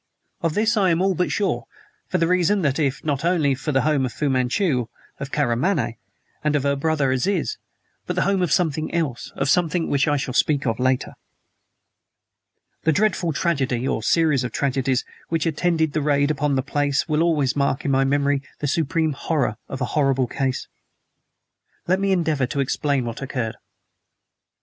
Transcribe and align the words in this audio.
Of 0.41 0.55
this 0.55 0.75
I 0.77 0.89
am 0.89 0.99
all 0.99 1.13
but 1.13 1.31
sure; 1.31 1.65
for 2.07 2.17
the 2.17 2.25
reason 2.25 2.63
that 2.63 2.79
it 2.79 3.05
not 3.05 3.23
only 3.23 3.51
was 3.51 3.63
the 3.65 3.81
home 3.83 4.03
of 4.03 4.11
Fu 4.11 4.31
Manchu, 4.31 4.87
of 5.19 5.31
Karamaneh, 5.31 5.97
and 6.43 6.55
of 6.55 6.63
her 6.63 6.75
brother, 6.75 7.11
Aziz, 7.11 7.59
but 8.07 8.15
the 8.15 8.23
home 8.23 8.41
of 8.41 8.51
something 8.51 8.91
else 8.95 9.31
of 9.35 9.47
something 9.47 9.87
which 9.91 10.07
I 10.07 10.17
shall 10.17 10.33
speak 10.33 10.65
of 10.65 10.79
later. 10.79 11.13
The 12.81 12.91
dreadful 12.91 13.31
tragedy 13.31 13.87
(or 13.87 14.01
series 14.01 14.43
of 14.43 14.51
tragedies) 14.51 15.05
which 15.29 15.45
attended 15.45 15.93
the 15.93 16.01
raid 16.01 16.31
upon 16.31 16.55
the 16.55 16.63
place 16.63 17.07
will 17.07 17.21
always 17.21 17.55
mark 17.55 17.85
in 17.85 17.91
my 17.91 18.03
memory 18.03 18.41
the 18.57 18.65
supreme 18.65 19.11
horror 19.13 19.57
of 19.69 19.81
a 19.81 19.85
horrible 19.93 20.25
case. 20.25 20.67
Let 21.85 21.99
me 21.99 22.11
endeavor 22.11 22.47
to 22.47 22.59
explain 22.59 23.05
what 23.05 23.21
occurred. 23.21 23.57